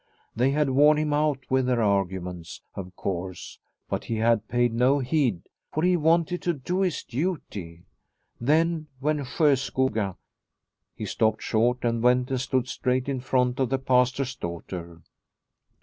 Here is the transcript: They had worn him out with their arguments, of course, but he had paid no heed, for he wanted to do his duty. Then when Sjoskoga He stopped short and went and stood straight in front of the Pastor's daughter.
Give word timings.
They 0.35 0.49
had 0.49 0.71
worn 0.71 0.97
him 0.97 1.13
out 1.13 1.45
with 1.51 1.67
their 1.67 1.83
arguments, 1.83 2.61
of 2.73 2.95
course, 2.95 3.59
but 3.87 4.05
he 4.05 4.15
had 4.15 4.47
paid 4.47 4.73
no 4.73 4.97
heed, 4.97 5.43
for 5.71 5.83
he 5.83 5.95
wanted 5.95 6.41
to 6.41 6.53
do 6.53 6.81
his 6.81 7.03
duty. 7.03 7.83
Then 8.39 8.87
when 8.99 9.19
Sjoskoga 9.23 10.15
He 10.95 11.05
stopped 11.05 11.43
short 11.43 11.83
and 11.85 12.01
went 12.01 12.31
and 12.31 12.41
stood 12.41 12.67
straight 12.67 13.07
in 13.07 13.19
front 13.19 13.59
of 13.59 13.69
the 13.69 13.77
Pastor's 13.77 14.35
daughter. 14.35 15.03